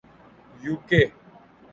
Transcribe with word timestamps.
you 0.63 0.75
کے 0.87 1.01